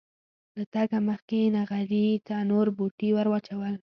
له 0.57 0.63
تګه 0.73 0.97
مخکې 1.09 1.37
یې 1.43 1.51
نغري 1.57 2.07
ته 2.27 2.35
نور 2.51 2.67
بوټي 2.77 3.09
ور 3.13 3.27
واچول. 3.29 3.75